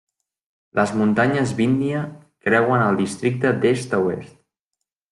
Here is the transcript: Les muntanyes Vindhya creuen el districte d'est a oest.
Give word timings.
Les 0.79 0.93
muntanyes 1.01 1.53
Vindhya 1.59 2.01
creuen 2.47 2.89
el 2.89 3.01
districte 3.05 3.55
d'est 3.67 3.99
a 4.01 4.05
oest. 4.11 4.37